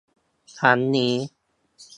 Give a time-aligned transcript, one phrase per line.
[0.59, 1.13] ครั้งนี้